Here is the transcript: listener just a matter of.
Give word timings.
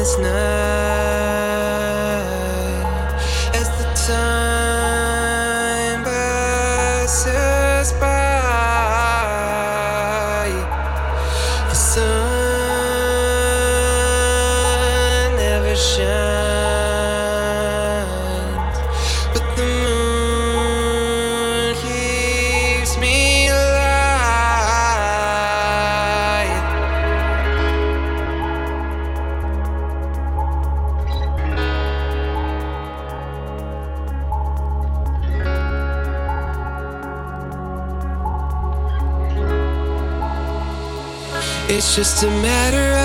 listener 0.00 0.39
just 41.96 42.22
a 42.22 42.30
matter 42.30 42.92
of. 42.94 42.99